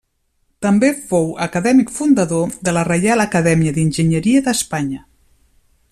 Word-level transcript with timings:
També 0.65 0.87
fou 1.11 1.27
acadèmic 1.45 1.93
fundador 1.99 2.57
de 2.69 2.75
la 2.79 2.85
Reial 2.89 3.23
Acadèmia 3.29 3.77
d'Enginyeria 3.77 4.45
d'Espanya. 4.49 5.07